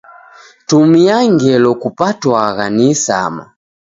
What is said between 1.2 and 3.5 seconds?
ngelo kupatwagha ni isama.